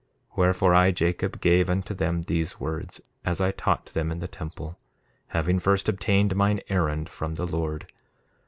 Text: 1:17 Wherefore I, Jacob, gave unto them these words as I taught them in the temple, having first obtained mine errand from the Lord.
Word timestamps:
1:17 0.31 0.37
Wherefore 0.37 0.73
I, 0.73 0.89
Jacob, 0.89 1.41
gave 1.41 1.69
unto 1.69 1.93
them 1.93 2.23
these 2.23 2.59
words 2.59 3.01
as 3.23 3.39
I 3.39 3.51
taught 3.51 3.85
them 3.93 4.11
in 4.11 4.17
the 4.17 4.27
temple, 4.27 4.79
having 5.27 5.59
first 5.59 5.87
obtained 5.87 6.35
mine 6.35 6.59
errand 6.69 7.07
from 7.07 7.35
the 7.35 7.45
Lord. 7.45 7.85